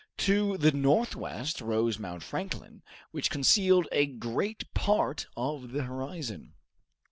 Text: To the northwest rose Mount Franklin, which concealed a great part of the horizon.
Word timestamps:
To 0.17 0.57
the 0.57 0.71
northwest 0.71 1.61
rose 1.61 1.99
Mount 1.99 2.23
Franklin, 2.23 2.81
which 3.11 3.29
concealed 3.29 3.87
a 3.91 4.07
great 4.07 4.73
part 4.73 5.27
of 5.37 5.73
the 5.73 5.83
horizon. 5.83 6.55